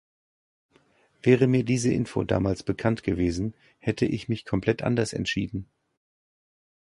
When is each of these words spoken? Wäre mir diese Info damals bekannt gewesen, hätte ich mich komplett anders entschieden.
Wäre 1.21 1.45
mir 1.45 1.63
diese 1.63 1.93
Info 1.93 2.23
damals 2.23 2.63
bekannt 2.63 3.03
gewesen, 3.03 3.55
hätte 3.77 4.05
ich 4.07 4.29
mich 4.29 4.45
komplett 4.45 4.81
anders 4.81 5.13
entschieden. 5.13 5.69